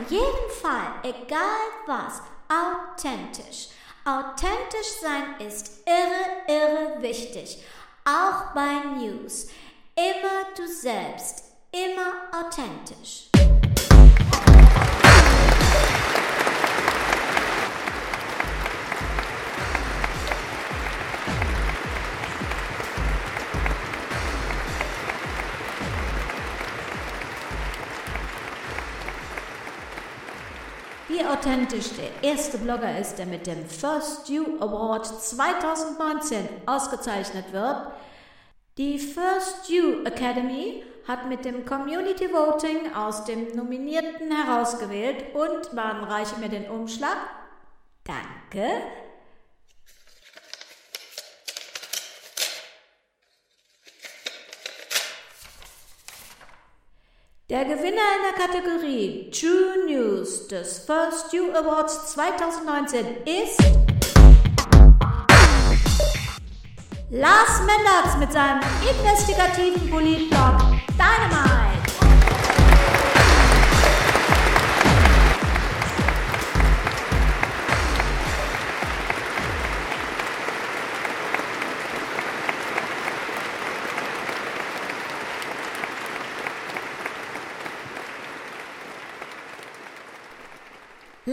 Jedem 0.09 0.49
Fall, 0.61 0.93
egal 1.03 1.69
was, 1.87 2.21
authentisch. 2.47 3.69
Authentisch 4.05 4.99
sein 5.01 5.39
ist 5.39 5.83
irre, 5.87 6.59
irre 6.59 7.01
wichtig. 7.01 7.63
Auch 8.05 8.53
bei 8.53 8.83
News. 8.99 9.47
Immer 9.95 10.53
du 10.55 10.67
selbst. 10.67 11.45
Immer 11.71 12.45
authentisch. 12.45 13.34
Authentisch 31.75 31.97
der 31.97 32.29
erste 32.29 32.57
Blogger 32.57 32.97
ist, 32.97 33.17
der 33.17 33.25
mit 33.25 33.47
dem 33.47 33.65
First 33.65 34.29
You 34.29 34.43
Award 34.59 35.05
2019 35.05 36.47
ausgezeichnet 36.65 37.51
wird. 37.51 37.87
Die 38.77 38.97
First 38.99 39.69
You 39.69 40.03
Academy 40.05 40.83
hat 41.07 41.27
mit 41.27 41.45
dem 41.45 41.65
Community 41.65 42.31
Voting 42.31 42.93
aus 42.93 43.25
dem 43.25 43.55
Nominierten 43.55 44.31
herausgewählt 44.31 45.35
und 45.35 45.73
man 45.73 46.03
reiche 46.03 46.37
mir 46.39 46.49
den 46.49 46.69
Umschlag. 46.69 47.17
Danke. 48.03 48.67
Der 57.47 57.63
Gewinner 57.63 57.85
in 57.85 58.23
der 58.25 58.47
Kategorie 58.47 59.29
True 59.29 59.85
News 59.85 60.47
des 60.47 60.79
First 60.79 61.31
You 61.31 61.51
Awards 61.51 62.13
2019 62.13 63.05
ist 63.23 63.61
Lars 67.11 67.59
Mendatz 67.59 68.17
mit 68.17 68.31
seinem 68.33 68.61
investigativen 68.81 69.91
Politblog 69.91 70.57
Dynamite. 70.97 71.64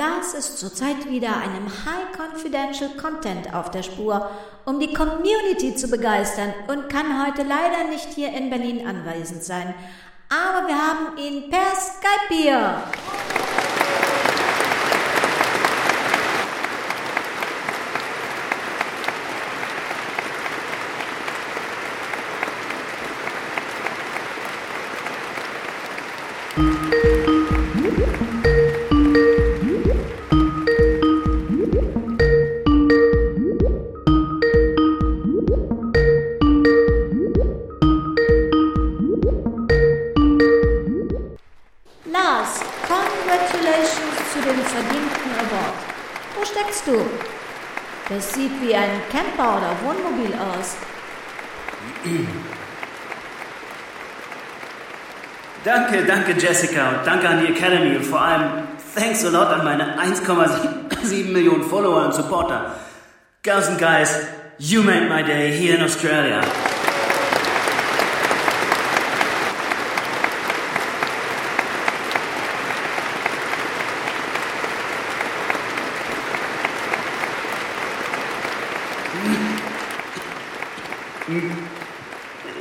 Lars 0.02 0.34
ist 0.34 0.58
zurzeit 0.58 1.08
wieder 1.08 1.36
einem 1.36 1.68
High 1.68 2.18
Confidential 2.18 2.90
Content 3.00 3.54
auf 3.54 3.70
der 3.70 3.84
Spur, 3.84 4.28
um 4.64 4.80
die 4.80 4.92
Community 4.92 5.76
zu 5.76 5.86
begeistern 5.86 6.52
und 6.66 6.88
kann 6.88 7.24
heute 7.24 7.44
leider 7.44 7.88
nicht 7.88 8.08
hier 8.08 8.32
in 8.32 8.50
Berlin 8.50 8.84
anwesend 8.84 9.44
sein. 9.44 9.72
Aber 10.28 10.66
wir 10.66 10.74
haben 10.74 11.16
ihn 11.18 11.48
per 11.50 11.76
Skype 11.76 12.34
hier. 12.34 12.82
Lars, 26.56 27.11
Danke, 56.24 56.40
Jessica 56.40 56.90
und 56.90 57.04
danke 57.04 57.28
an 57.28 57.40
die 57.40 57.52
Academy 57.52 57.96
und 57.96 58.04
vor 58.04 58.22
allem 58.22 58.62
thanks 58.94 59.24
a 59.24 59.28
lot 59.28 59.48
an 59.48 59.64
meine 59.64 59.98
1,7 59.98 61.32
Millionen 61.32 61.64
Follower 61.64 62.04
und 62.04 62.14
Supporter. 62.14 62.76
Girls 63.42 63.66
and 63.66 63.76
guys, 63.76 64.28
you 64.56 64.84
made 64.84 65.08
my 65.08 65.24
day 65.24 65.50
here 65.50 65.74
in 65.74 65.82
Australia. 65.82 66.40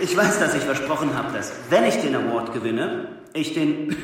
Ich 0.01 0.17
weiß, 0.17 0.39
dass 0.39 0.55
ich 0.55 0.63
versprochen 0.63 1.15
habe, 1.15 1.31
dass 1.37 1.51
wenn 1.69 1.83
ich 1.83 2.01
den 2.01 2.15
Award 2.15 2.53
gewinne, 2.53 3.20
ich 3.33 3.53
den, 3.53 3.95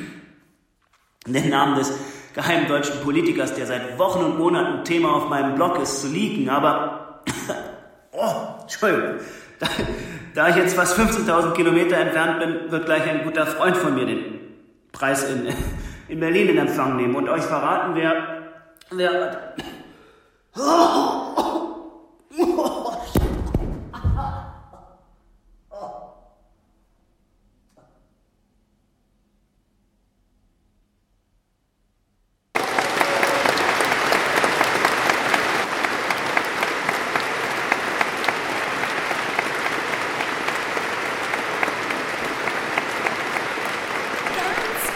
den 1.26 1.50
Namen 1.50 1.76
des 1.76 1.92
geheimen 2.34 2.68
deutschen 2.68 3.02
Politikers, 3.02 3.54
der 3.56 3.66
seit 3.66 3.98
Wochen 3.98 4.24
und 4.24 4.38
Monaten 4.38 4.84
Thema 4.84 5.16
auf 5.16 5.30
meinem 5.30 5.56
Blog 5.56 5.80
ist, 5.82 6.02
zu 6.02 6.08
leaken, 6.08 6.50
aber, 6.50 7.24
oh, 8.12 8.62
Entschuldigung, 8.62 9.16
da, 9.60 9.68
da 10.36 10.50
ich 10.50 10.56
jetzt 10.56 10.76
fast 10.76 10.98
15.000 10.98 11.54
Kilometer 11.54 11.98
entfernt 11.98 12.40
bin, 12.40 12.72
wird 12.72 12.86
gleich 12.86 13.10
ein 13.10 13.24
guter 13.24 13.48
Freund 13.48 13.76
von 13.76 13.96
mir 13.96 14.06
den 14.06 14.40
Preis 14.92 15.24
in, 15.24 15.48
in 16.08 16.20
Berlin 16.20 16.50
in 16.50 16.58
Empfang 16.58 16.96
nehmen 16.96 17.16
und 17.16 17.28
euch 17.30 17.44
verraten, 17.44 17.96
wer, 17.96 18.52
wer, 18.92 19.54
Ganz, 20.58 20.66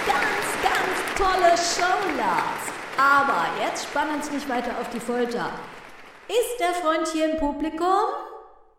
ganz, 0.07 0.47
ganz 0.61 0.97
tolle 1.17 1.57
Show, 1.57 1.99
Lars. 2.17 2.71
Aber 2.97 3.45
jetzt 3.63 3.87
spannen 4.11 4.21
uns 4.21 4.31
nicht 4.31 4.49
weiter 4.49 4.77
auf 4.79 4.89
die 4.89 4.99
Folter. 4.99 5.49
Ist 6.27 6.59
der 6.59 6.73
Freund 6.73 7.07
hier 7.07 7.31
im 7.31 7.39
Publikum? 7.39 7.87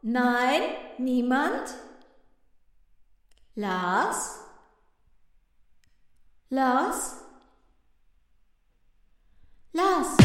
Nein, 0.02 0.62
niemand? 0.98 1.74
Lars? 3.54 4.40
Lars? 6.50 7.16
Lars? 9.72 10.16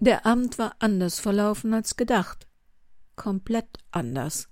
Der 0.00 0.26
Abend 0.26 0.58
war 0.58 0.76
anders 0.80 1.18
verlaufen 1.18 1.72
als 1.72 1.96
gedacht. 1.96 2.46
Komplett 3.16 3.78
anders. 3.90 4.48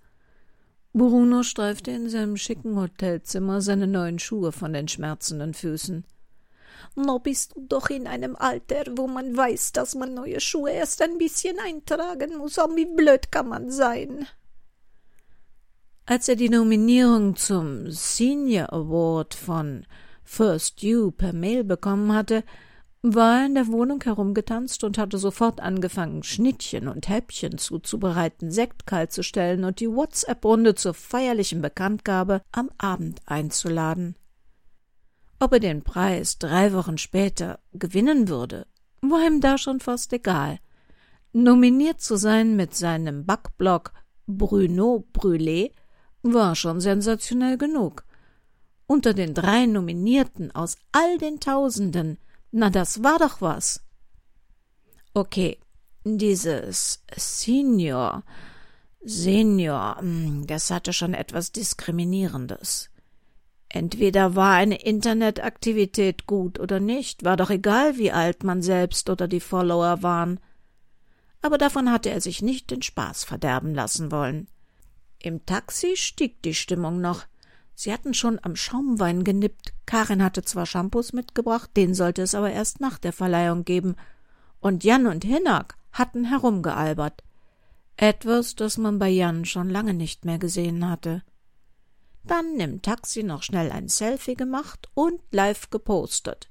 Bruno 0.93 1.43
streifte 1.43 1.91
in 1.91 2.09
seinem 2.09 2.37
schicken 2.37 2.77
Hotelzimmer 2.77 3.63
seine 3.63 3.87
neuen 3.87 4.19
Schuhe 4.19 4.53
von 4.53 4.73
den 4.73 4.89
schmerzenden 4.89 5.55
Füßen. 5.55 6.05
Noch 6.95 7.21
bist 7.21 7.55
du 7.57 7.67
doch 7.67 7.89
in 7.89 8.07
einem 8.07 8.37
Alter, 8.37 8.85
wo 8.97 9.07
man 9.07 9.37
weiß, 9.37 9.73
dass 9.73 9.95
man 9.95 10.15
neue 10.15 10.41
Schuhe 10.41 10.71
erst 10.71 11.01
ein 11.01 11.17
bisschen 11.17 11.59
eintragen 11.59 12.37
muss. 12.37 12.59
Oh, 12.59 12.69
wie 12.77 12.85
blöd 12.85 13.33
kann 13.33 13.49
man 13.49 13.71
sein? 13.71 14.27
Als 16.05 16.29
er 16.29 16.37
die 16.37 16.51
Nominierung 16.51 17.37
zum 17.37 17.91
Senior 17.91 18.73
Award 18.73 19.35
von 19.35 19.87
First 20.25 20.83
You 20.83 21.11
per 21.11 21.33
Mail 21.33 21.65
bekommen 21.65 22.13
hatte, 22.13 22.45
war 23.03 23.45
in 23.45 23.55
der 23.55 23.67
Wohnung 23.67 24.01
herumgetanzt 24.03 24.85
und 24.85 24.97
hatte 24.97 25.19
sofort 25.19 25.61
angefangen, 25.61 26.23
Schnittchen 26.23 26.87
und 26.87 27.09
Häppchen 27.09 27.59
zuzubereiten, 27.59 28.53
Sekt 28.53 28.87
kalt 28.87 29.13
zu 29.13 29.25
stellen 29.25 29.65
und 29.65 29.81
die 29.81 29.91
WhatsApp-Runde 29.91 30.77
zur 30.77 30.95
feierlichen 30.95 31.61
Bekanntgabe 31.61 32.43
am 32.53 32.71
Abend 32.79 33.21
einzuladen. 33.27 34.15
Ob 35.41 35.53
er 35.53 35.61
den 35.61 35.83
Preis 35.83 36.39
drei 36.39 36.73
Wochen 36.73 36.97
später 36.97 37.59
gewinnen 37.73 38.29
würde, 38.29 38.67
war 39.01 39.27
ihm 39.27 39.41
da 39.41 39.59
schon 39.59 39.81
fast 39.81 40.13
egal. 40.13 40.61
Nominiert 41.33 42.01
zu 42.01 42.17
sein 42.17 42.55
mit 42.55 42.77
seinem 42.77 43.27
Backblog 43.27 43.93
Bruno 44.29 45.05
Brûlé 45.13 45.73
war 46.23 46.55
schon 46.55 46.81
sensationell 46.81 47.59
genug. 47.59 48.05
Unter 48.87 49.13
den 49.13 49.35
drei 49.35 49.67
Nominierten 49.67 50.55
aus 50.55 50.77
all 50.93 51.19
den 51.19 51.41
Tausenden 51.41 52.19
na, 52.53 52.71
das 52.71 53.03
war 53.03 53.19
doch 53.19 53.41
was. 53.41 53.85
Okay, 55.15 55.59
dieses 56.05 57.03
Senior, 57.17 58.23
Senior, 59.03 59.97
hm, 59.99 60.47
das 60.47 60.71
hatte 60.71 60.93
schon 60.93 61.15
etwas 61.15 61.53
Diskriminierendes. 61.53 62.91
Entweder 63.69 64.37
war 64.37 64.55
eine 64.55 64.83
Internetaktivität 64.83 66.27
gut 66.27 66.61
oder 66.61 66.79
nicht, 66.79 67.25
war 67.25 67.37
doch 67.37 67.51
egal, 67.51 67.97
wie 67.97 68.13
alt 68.13 68.45
man 68.45 68.61
selbst 68.61 69.09
oder 69.09 69.27
die 69.27 69.41
Follower 69.41 70.03
waren. 70.03 70.39
Aber 71.41 71.57
davon 71.57 71.91
hatte 71.91 72.11
er 72.11 72.21
sich 72.21 72.43
nicht 72.43 72.71
den 72.71 72.83
Spaß 72.83 73.25
verderben 73.25 73.75
lassen 73.75 74.13
wollen. 74.13 74.47
Im 75.19 75.47
Taxi 75.47 75.97
stieg 75.97 76.43
die 76.43 76.55
Stimmung 76.55 77.01
noch. 77.01 77.25
Sie 77.75 77.93
hatten 77.93 78.15
schon 78.15 78.39
am 78.43 78.57
Schaumwein 78.57 79.25
genippt. 79.25 79.73
Karin 79.87 80.23
hatte 80.23 80.43
zwar 80.43 80.67
Shampoos 80.67 81.13
mitgebracht, 81.13 81.71
den 81.77 81.95
sollte 81.95 82.23
es 82.23 82.35
aber 82.35 82.51
erst 82.51 82.81
nach 82.81 82.99
der 82.99 83.13
Verleihung 83.13 83.65
geben. 83.65 83.97
Und 84.61 84.85
Jan 84.85 85.07
und 85.07 85.25
Hinnack 85.25 85.77
hatten 85.93 86.25
herumgealbert. 86.25 87.23
Etwas, 87.97 88.55
das 88.55 88.79
man 88.79 88.99
bei 88.99 89.09
Jan 89.09 89.45
schon 89.45 89.69
lange 89.69 89.95
nicht 89.95 90.25
mehr 90.25 90.39
gesehen 90.39 90.89
hatte. 90.89 91.23
Dann 92.25 92.59
im 92.61 92.83
Taxi 92.83 93.23
noch 93.23 93.43
schnell 93.43 93.73
ein 93.73 93.89
Selfie 93.89 94.35
gemacht 94.35 94.89
und 94.95 95.21
live 95.31 95.71
gepostet. 95.71 96.49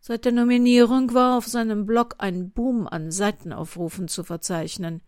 Seit 0.00 0.26
der 0.26 0.32
Nominierung 0.32 1.14
war 1.14 1.38
auf 1.38 1.46
seinem 1.46 1.86
Blog 1.86 2.16
ein 2.18 2.50
Boom 2.50 2.86
an 2.86 3.10
Seitenaufrufen 3.10 4.08
zu 4.08 4.22
verzeichnen. 4.22 5.00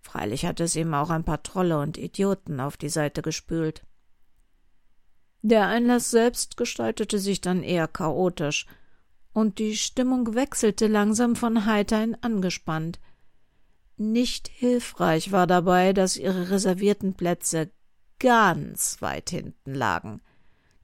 Freilich 0.00 0.46
hatte 0.46 0.64
es 0.64 0.74
ihm 0.76 0.94
auch 0.94 1.10
ein 1.10 1.24
paar 1.24 1.42
Trolle 1.42 1.78
und 1.78 1.98
Idioten 1.98 2.60
auf 2.60 2.78
die 2.78 2.88
Seite 2.88 3.20
gespült. 3.20 3.82
Der 5.42 5.66
Einlass 5.68 6.10
selbst 6.10 6.56
gestaltete 6.56 7.18
sich 7.18 7.40
dann 7.40 7.62
eher 7.62 7.88
chaotisch, 7.88 8.66
und 9.32 9.58
die 9.58 9.76
Stimmung 9.76 10.34
wechselte 10.34 10.86
langsam 10.86 11.36
von 11.36 11.64
heiter 11.64 12.02
in 12.02 12.16
angespannt. 12.16 12.98
Nicht 13.96 14.48
hilfreich 14.48 15.30
war 15.30 15.46
dabei, 15.46 15.92
dass 15.92 16.16
ihre 16.16 16.50
reservierten 16.50 17.14
Plätze 17.14 17.70
ganz 18.18 19.00
weit 19.00 19.30
hinten 19.30 19.74
lagen, 19.74 20.20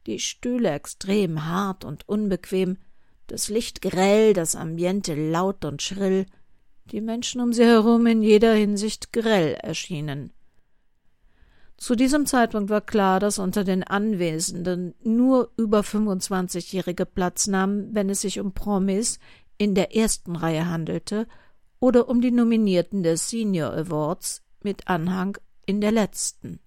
die 0.06 0.20
Stühle 0.20 0.70
extrem 0.70 1.46
hart 1.46 1.84
und 1.84 2.08
unbequem, 2.08 2.78
das 3.26 3.48
Licht 3.48 3.82
grell, 3.82 4.32
das 4.32 4.54
Ambiente 4.54 5.14
laut 5.14 5.64
und 5.64 5.82
schrill, 5.82 6.26
die 6.92 7.00
Menschen 7.00 7.40
um 7.40 7.52
sie 7.52 7.64
herum 7.64 8.06
in 8.06 8.22
jeder 8.22 8.54
Hinsicht 8.54 9.12
grell 9.12 9.54
erschienen. 9.54 10.32
Zu 11.76 11.94
diesem 11.94 12.24
Zeitpunkt 12.24 12.70
war 12.70 12.80
klar, 12.80 13.20
dass 13.20 13.38
unter 13.38 13.62
den 13.62 13.84
Anwesenden 13.84 14.94
nur 15.02 15.52
über 15.56 15.80
25-Jährige 15.80 17.04
Platz 17.04 17.46
nahmen, 17.46 17.94
wenn 17.94 18.08
es 18.08 18.22
sich 18.22 18.40
um 18.40 18.52
Promis 18.52 19.18
in 19.58 19.74
der 19.74 19.94
ersten 19.94 20.36
Reihe 20.36 20.68
handelte 20.68 21.26
oder 21.78 22.08
um 22.08 22.20
die 22.20 22.30
Nominierten 22.30 23.02
des 23.02 23.28
Senior 23.28 23.72
Awards 23.72 24.42
mit 24.62 24.88
Anhang 24.88 25.36
in 25.66 25.80
der 25.80 25.92
letzten. 25.92 26.60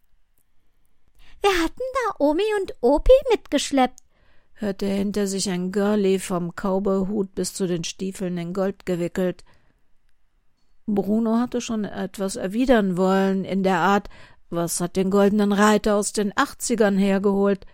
Wir 1.41 1.51
hatten 1.63 1.81
da 1.93 2.15
Omi 2.19 2.43
und 2.59 2.75
Opi 2.81 3.13
mitgeschleppt, 3.31 3.99
hörte 4.53 4.85
er 4.85 4.95
hinter 4.95 5.25
sich 5.25 5.49
ein 5.49 5.71
Girlie 5.71 6.19
vom 6.19 6.53
Cowboyhut 6.53 7.33
bis 7.33 7.53
zu 7.53 7.65
den 7.65 7.83
Stiefeln 7.83 8.37
in 8.37 8.53
Gold 8.53 8.85
gewickelt. 8.85 9.43
Bruno 10.85 11.37
hatte 11.37 11.61
schon 11.61 11.85
etwas 11.85 12.35
erwidern 12.35 12.97
wollen, 12.97 13.45
in 13.45 13.63
der 13.63 13.77
Art, 13.77 14.09
was 14.49 14.81
hat 14.81 14.95
den 14.95 15.09
goldenen 15.09 15.51
Reiter 15.51 15.95
aus 15.95 16.13
den 16.13 16.31
Achtzigern 16.35 16.97
hergeholt? 16.97 17.65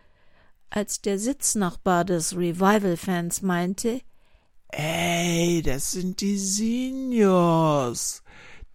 Als 0.70 1.02
der 1.02 1.20
Sitznachbar 1.20 2.06
des 2.06 2.36
Revival-Fans 2.36 3.42
meinte, 3.42 4.02
Ey, 4.70 5.62
das 5.62 5.92
sind 5.92 6.20
die 6.22 6.38
Seniors. 6.38 8.24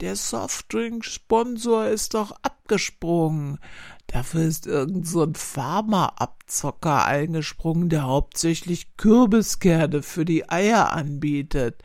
Der 0.01 0.17
Softdrink-Sponsor 0.17 1.89
ist 1.89 2.15
doch 2.15 2.33
abgesprungen. 2.43 3.59
Dafür 4.07 4.45
ist 4.45 4.67
irgend 4.67 5.07
so 5.07 5.23
ein 5.23 5.35
Pharma-Abzocker 5.35 7.05
eingesprungen, 7.05 7.91
der 7.91 8.05
hauptsächlich 8.05 8.97
Kürbiskerne 8.97 10.03
für 10.03 10.25
die 10.25 10.49
Eier 10.49 10.93
anbietet 10.93 11.83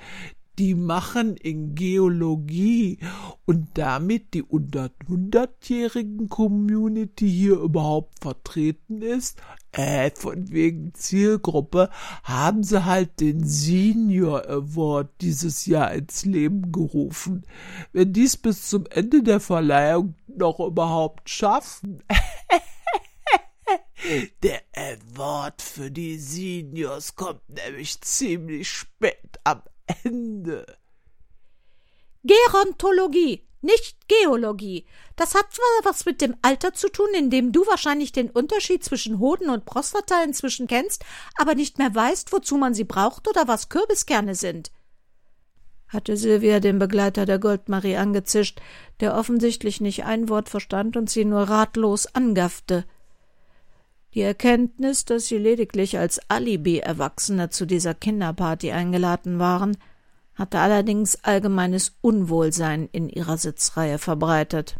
die 0.59 0.75
machen 0.75 1.35
in 1.35 1.75
Geologie 1.75 2.99
und 3.45 3.69
damit 3.75 4.33
die 4.33 4.43
unter 4.43 4.91
hundertjährigen 5.07 6.29
Community 6.29 7.29
hier 7.29 7.59
überhaupt 7.59 8.19
vertreten 8.21 9.01
ist, 9.01 9.41
äh, 9.71 10.11
von 10.11 10.51
wegen 10.51 10.93
Zielgruppe, 10.93 11.89
haben 12.23 12.63
sie 12.63 12.85
halt 12.85 13.19
den 13.19 13.45
Senior 13.45 14.47
Award 14.47 15.09
dieses 15.21 15.65
Jahr 15.65 15.93
ins 15.93 16.25
Leben 16.25 16.71
gerufen. 16.71 17.45
Wenn 17.91 18.13
dies 18.13 18.37
bis 18.37 18.69
zum 18.69 18.85
Ende 18.87 19.23
der 19.23 19.39
Verleihung 19.39 20.15
noch 20.27 20.59
überhaupt 20.59 21.29
schaffen. 21.29 22.03
Der 24.43 24.61
Award 24.75 25.63
für 25.63 25.89
die 25.89 26.19
Seniors 26.19 27.15
kommt 27.15 27.41
nämlich 27.49 27.99
ziemlich 28.01 28.69
spät 28.69 29.39
am 29.43 29.63
Ende. 30.03 30.65
Gerontologie, 32.23 33.47
nicht 33.61 34.07
Geologie. 34.07 34.85
Das 35.15 35.35
hat 35.35 35.53
zwar 35.53 35.91
was 35.91 36.05
mit 36.05 36.21
dem 36.21 36.35
Alter 36.41 36.73
zu 36.73 36.89
tun, 36.89 37.09
in 37.17 37.29
dem 37.29 37.51
du 37.51 37.65
wahrscheinlich 37.67 38.11
den 38.11 38.29
Unterschied 38.29 38.83
zwischen 38.83 39.19
Hoden 39.19 39.49
und 39.49 39.65
Prostata 39.65 40.23
inzwischen 40.23 40.67
kennst, 40.67 41.03
aber 41.35 41.55
nicht 41.55 41.77
mehr 41.77 41.93
weißt, 41.93 42.31
wozu 42.31 42.57
man 42.57 42.73
sie 42.73 42.83
braucht 42.83 43.27
oder 43.27 43.47
was 43.47 43.69
Kürbiskerne 43.69 44.35
sind. 44.35 44.71
Hatte 45.87 46.17
Silvia 46.17 46.59
den 46.59 46.79
Begleiter 46.79 47.25
der 47.25 47.39
Goldmarie 47.39 47.95
angezischt, 47.97 48.59
der 48.99 49.15
offensichtlich 49.15 49.81
nicht 49.81 50.03
ein 50.03 50.29
Wort 50.29 50.49
verstand 50.49 50.97
und 50.97 51.09
sie 51.09 51.25
nur 51.25 51.43
ratlos 51.43 52.07
angaffte. 52.07 52.85
Die 54.15 54.21
Erkenntnis, 54.21 55.03
dass 55.03 55.27
sie 55.27 55.37
lediglich 55.37 55.99
als 55.99 56.21
Alibi-Erwachsene 56.29 57.49
zu 57.49 57.65
dieser 57.65 57.93
Kinderparty 57.93 58.71
eingeladen 58.71 59.39
waren, 59.39 59.75
hatte 60.35 60.59
allerdings 60.59 61.21
allgemeines 61.25 61.97
Unwohlsein 61.99 62.87
in 62.93 63.09
ihrer 63.09 63.37
Sitzreihe 63.37 63.97
verbreitet. 63.97 64.77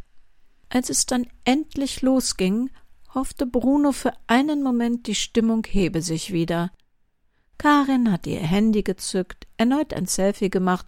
Als 0.69 0.89
es 0.89 1.05
dann 1.05 1.27
endlich 1.43 2.01
losging, 2.01 2.69
hoffte 3.13 3.45
Bruno 3.45 3.91
für 3.91 4.13
einen 4.27 4.63
Moment, 4.63 5.05
die 5.05 5.15
Stimmung 5.15 5.65
hebe 5.67 6.01
sich 6.01 6.31
wieder. 6.31 6.71
Karin 7.57 8.13
hatte 8.13 8.29
ihr 8.29 8.39
Handy 8.39 8.83
gezückt, 8.83 9.47
erneut 9.57 9.93
ein 9.93 10.05
Selfie 10.05 10.49
gemacht, 10.49 10.85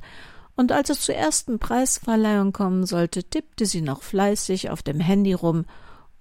und 0.55 0.71
als 0.71 0.89
es 0.89 1.01
zur 1.01 1.15
ersten 1.15 1.59
Preisverleihung 1.59 2.53
kommen 2.53 2.85
sollte, 2.85 3.25
tippte 3.25 3.65
sie 3.65 3.81
noch 3.81 4.03
fleißig 4.03 4.69
auf 4.69 4.83
dem 4.83 5.01
Handy 5.01 5.33
rum 5.33 5.65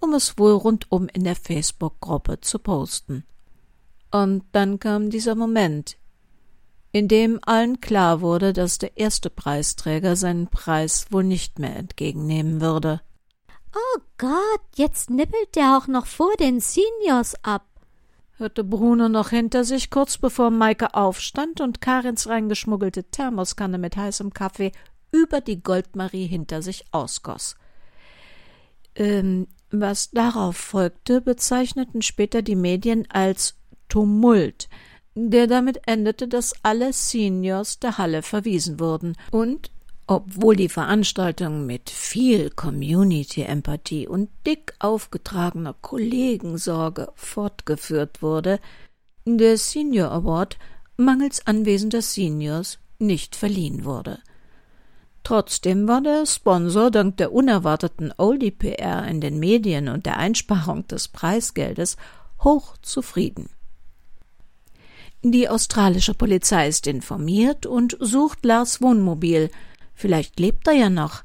um 0.01 0.15
es 0.15 0.39
wohl 0.39 0.53
rundum 0.53 1.09
in 1.13 1.25
der 1.25 1.37
Facebook-Gruppe 1.37 2.41
zu 2.41 2.59
posten. 2.59 3.25
Und 4.11 4.45
dann 4.53 4.79
kam 4.79 5.11
dieser 5.11 5.35
Moment, 5.35 5.97
in 6.93 7.09
dem 7.09 7.39
allen 7.45 7.81
klar 7.81 8.21
wurde, 8.21 8.53
dass 8.53 8.79
der 8.79 8.97
erste 8.97 9.29
Preisträger 9.29 10.17
seinen 10.17 10.49
Preis 10.49 11.07
wohl 11.11 11.25
nicht 11.25 11.59
mehr 11.59 11.77
entgegennehmen 11.77 12.61
würde. 12.61 13.01
Oh 13.75 14.01
Gott, 14.17 14.63
jetzt 14.77 15.11
nippelt 15.11 15.55
der 15.55 15.77
auch 15.77 15.87
noch 15.87 16.07
vor 16.07 16.33
den 16.41 16.61
Seniors 16.61 17.35
ab, 17.45 17.67
hörte 18.39 18.65
Bruno 18.65 19.09
noch 19.09 19.31
hinter 19.31 19.65
sich, 19.65 19.91
kurz 19.91 20.17
bevor 20.17 20.51
Maike 20.51 20.95
aufstand 20.95 21.61
und 21.61 21.81
Karins 21.81 22.29
reingeschmuggelte 22.29 23.05
Thermoskanne 23.05 23.77
mit 23.77 23.97
heißem 23.97 24.33
Kaffee 24.33 24.73
über 25.13 25.41
die 25.41 25.63
Goldmarie 25.63 26.27
hinter 26.27 26.63
sich 26.63 26.85
ausgoss. 26.93 27.57
Ähm, 28.95 29.49
was 29.71 30.11
darauf 30.11 30.57
folgte, 30.57 31.21
bezeichneten 31.21 32.03
später 32.03 32.43
die 32.43 32.57
Medien 32.57 33.07
als 33.11 33.57
Tumult, 33.89 34.69
der 35.15 35.47
damit 35.47 35.81
endete, 35.87 36.29
dass 36.29 36.55
alle 36.63 36.93
Seniors 36.93 37.79
der 37.79 37.99
Halle 37.99 38.23
verwiesen 38.23 38.79
wurden 38.81 39.17
und 39.31 39.71
obwohl 40.09 40.55
die 40.55 40.69
Veranstaltung 40.69 41.67
mit 41.67 41.91
viel 41.91 42.51
Community-Empathie 42.51 44.07
und 44.07 44.31
dick 44.47 44.75
aufgetragener 44.79 45.75
Kollegensorge 45.81 47.11
fortgeführt 47.17 48.23
wurde, 48.23 48.61
der 49.25 49.59
Senior 49.59 50.13
Award 50.13 50.59
mangels 50.97 51.45
anwesender 51.47 52.03
Seniors 52.03 52.79
nicht 53.01 53.35
verliehen 53.35 53.85
wurde. 53.85 54.21
Trotzdem 55.27 55.89
war 55.89 56.03
der 56.03 56.25
Sponsor 56.25 56.93
dank 56.93 57.17
der 57.17 57.33
unerwarteten 57.33 58.15
Oldie-PR 58.17 59.09
in 59.09 59.21
den 59.21 59.41
Medien 59.41 59.89
und 59.89 60.07
der 60.07 60.19
Einsparung 60.19 60.87
des 60.87 61.09
Preisgeldes 61.09 61.97
hoch 62.45 62.77
zufrieden. 62.81 63.51
Die 65.23 65.49
australische 65.49 66.15
Polizei 66.15 66.69
ist 66.69 66.87
informiert 66.87 67.67
und 67.67 67.97
sucht 67.99 68.45
Lars 68.45 68.81
Wohnmobil. 68.81 69.51
Vielleicht 69.95 70.39
lebt 70.39 70.69
er 70.69 70.75
ja 70.75 70.91
noch, 70.91 71.25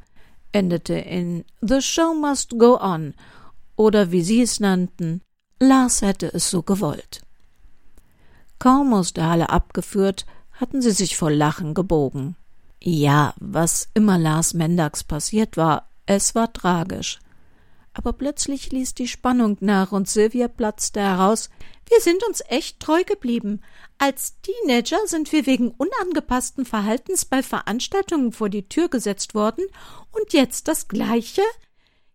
endete 0.51 0.95
in 0.95 1.45
The 1.61 1.79
Show 1.79 2.15
Must 2.15 2.57
Go 2.57 2.79
On 2.81 3.13
oder 3.75 4.11
wie 4.11 4.23
sie 4.23 4.41
es 4.41 4.59
nannten, 4.59 5.21
Lars 5.59 6.01
hätte 6.01 6.33
es 6.33 6.49
so 6.49 6.63
gewollt. 6.63 7.21
Kaum 8.57 8.95
aus 8.95 9.13
der 9.13 9.29
Halle 9.29 9.51
abgeführt, 9.51 10.25
hatten 10.53 10.81
sie 10.81 10.89
sich 10.89 11.15
vor 11.15 11.29
Lachen 11.29 11.75
gebogen. 11.75 12.35
Ja, 12.83 13.35
was 13.39 13.89
immer 13.93 14.17
Lars 14.17 14.55
Mendax 14.55 15.03
passiert 15.03 15.55
war, 15.55 15.89
es 16.07 16.33
war 16.33 16.51
tragisch. 16.51 17.19
Aber 17.93 18.13
plötzlich 18.13 18.71
ließ 18.71 18.95
die 18.95 19.07
Spannung 19.07 19.57
nach 19.59 19.91
und 19.91 20.09
Sylvia 20.09 20.47
platzte 20.47 20.99
heraus, 20.99 21.51
wir 21.87 22.01
sind 22.01 22.23
uns 22.23 22.41
echt 22.47 22.79
treu 22.79 23.03
geblieben. 23.03 23.61
Als 23.99 24.37
Teenager 24.41 24.97
sind 25.05 25.31
wir 25.31 25.45
wegen 25.45 25.69
unangepassten 25.71 26.65
Verhaltens 26.65 27.25
bei 27.25 27.43
Veranstaltungen 27.43 28.31
vor 28.31 28.49
die 28.49 28.67
Tür 28.67 28.89
gesetzt 28.89 29.35
worden 29.35 29.65
und 30.11 30.33
jetzt 30.33 30.67
das 30.67 30.87
Gleiche? 30.87 31.43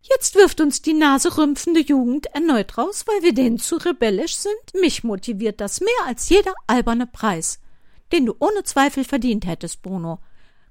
Jetzt 0.00 0.35
wirft 0.35 0.61
uns 0.61 0.83
die 0.83 0.94
naserümpfende 0.94 1.81
Jugend 1.81 2.26
erneut 2.26 2.76
raus, 2.76 3.05
weil 3.07 3.22
wir 3.22 3.35
denen 3.35 3.59
zu 3.59 3.76
rebellisch 3.76 4.37
sind? 4.37 4.81
Mich 4.81 5.05
motiviert 5.05 5.61
das 5.61 5.81
mehr 5.81 6.07
als 6.07 6.29
jeder 6.29 6.55
alberne 6.66 7.07
Preis, 7.07 7.61
den 8.12 8.26
du 8.26 8.35
ohne 8.40 8.64
Zweifel 8.64 9.05
verdient 9.05 9.46
hättest, 9.46 9.83
Bruno. 9.83 10.18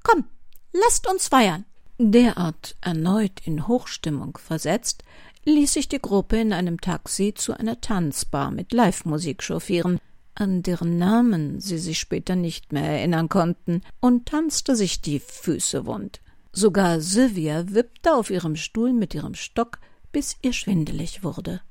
Komm, 0.06 0.26
lasst 0.72 1.10
uns 1.10 1.30
feiern. 1.30 1.66
Derart 1.98 2.76
erneut 2.80 3.40
in 3.44 3.68
Hochstimmung 3.68 4.38
versetzt, 4.38 5.04
ließ 5.46 5.74
sich 5.74 5.88
die 5.90 6.02
Gruppe 6.02 6.38
in 6.38 6.54
einem 6.54 6.80
Taxi 6.80 7.34
zu 7.34 7.54
einer 7.54 7.82
Tanzbar 7.82 8.52
mit 8.52 8.72
Live-Musik 8.72 9.42
chauffieren, 9.42 10.00
an 10.36 10.62
deren 10.62 10.98
Namen 10.98 11.60
sie 11.60 11.80
sich 11.80 11.98
später 11.98 12.36
nicht 12.36 12.72
mehr 12.72 12.84
erinnern 12.84 13.30
konnten, 13.30 13.82
und 14.00 14.28
tanzte 14.28 14.76
sich 14.76 15.02
die 15.02 15.20
Füße 15.20 15.88
wund. 15.88 16.22
Sogar 16.52 17.02
Sylvia 17.02 17.74
wippte 17.74 18.14
auf 18.14 18.30
ihrem 18.30 18.56
Stuhl 18.56 18.94
mit 18.94 19.16
ihrem 19.16 19.34
Stock, 19.34 19.80
bis 20.12 20.38
ihr 20.44 20.54
schwindelig 20.54 21.24
wurde. 21.24 21.62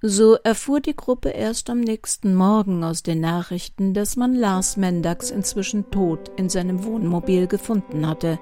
So 0.00 0.36
erfuhr 0.44 0.80
die 0.80 0.94
Gruppe 0.94 1.30
erst 1.30 1.70
am 1.70 1.80
nächsten 1.80 2.32
Morgen 2.32 2.84
aus 2.84 3.02
den 3.02 3.20
Nachrichten, 3.20 3.94
dass 3.94 4.14
man 4.14 4.32
Lars 4.32 4.76
Mendax 4.76 5.32
inzwischen 5.32 5.90
tot 5.90 6.30
in 6.36 6.48
seinem 6.48 6.84
Wohnmobil 6.84 7.48
gefunden 7.48 8.06
hatte. 8.06 8.38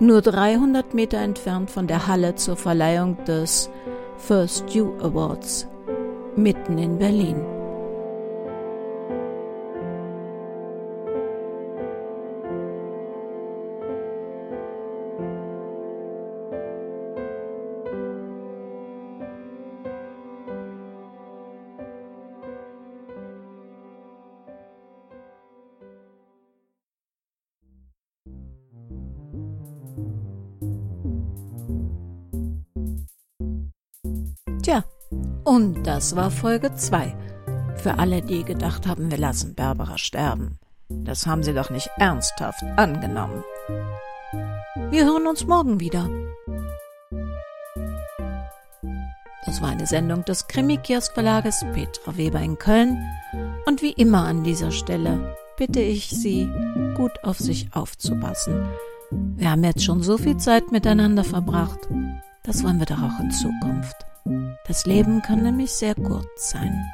Nur 0.00 0.20
300 0.20 0.94
Meter 0.94 1.18
entfernt 1.18 1.70
von 1.70 1.86
der 1.86 2.08
Halle 2.08 2.34
zur 2.34 2.56
Verleihung 2.56 3.22
des 3.24 3.70
First 4.16 4.70
You 4.70 4.94
Awards, 4.98 5.68
mitten 6.34 6.78
in 6.78 6.98
Berlin. 6.98 7.57
Tja, 34.62 34.84
und 35.44 35.86
das 35.86 36.14
war 36.14 36.30
Folge 36.30 36.74
2. 36.74 37.16
Für 37.76 37.98
alle, 37.98 38.22
die 38.22 38.44
gedacht 38.44 38.86
haben, 38.86 39.10
wir 39.10 39.18
lassen 39.18 39.54
Barbara 39.54 39.96
sterben. 39.96 40.58
Das 40.88 41.26
haben 41.26 41.42
sie 41.42 41.54
doch 41.54 41.70
nicht 41.70 41.90
ernsthaft 41.96 42.62
angenommen. 42.76 43.44
Wir 44.90 45.04
hören 45.04 45.26
uns 45.26 45.46
morgen 45.46 45.80
wieder. 45.80 46.08
Das 49.46 49.62
war 49.62 49.70
eine 49.70 49.86
Sendung 49.86 50.24
des 50.24 50.46
Krimi-Kiosk-Verlages 50.48 51.64
Petra 51.72 52.16
Weber 52.16 52.40
in 52.40 52.58
Köln. 52.58 52.98
Und 53.64 53.80
wie 53.80 53.92
immer 53.92 54.26
an 54.26 54.44
dieser 54.44 54.72
Stelle 54.72 55.34
bitte 55.58 55.80
ich 55.80 56.08
Sie, 56.08 56.48
gut 56.94 57.12
auf 57.24 57.38
sich 57.38 57.68
aufzupassen. 57.72 58.64
Wir 59.10 59.50
haben 59.50 59.64
jetzt 59.64 59.84
schon 59.84 60.02
so 60.02 60.16
viel 60.16 60.36
Zeit 60.36 60.70
miteinander 60.70 61.24
verbracht. 61.24 61.80
Das 62.44 62.62
wollen 62.64 62.78
wir 62.78 62.86
doch 62.86 63.02
auch 63.02 63.20
in 63.20 63.30
Zukunft. 63.30 63.96
Das 64.66 64.86
Leben 64.86 65.20
kann 65.22 65.42
nämlich 65.42 65.72
sehr 65.72 65.94
kurz 65.94 66.50
sein. 66.50 66.84